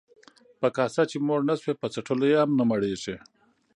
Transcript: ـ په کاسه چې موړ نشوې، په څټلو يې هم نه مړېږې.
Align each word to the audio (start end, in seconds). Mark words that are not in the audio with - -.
ـ 0.31 0.59
په 0.61 0.67
کاسه 0.77 1.01
چې 1.11 1.17
موړ 1.27 1.39
نشوې، 1.49 1.73
په 1.81 1.87
څټلو 1.93 2.25
يې 2.31 2.37
هم 2.41 2.51
نه 2.59 2.63
مړېږې. 2.69 3.15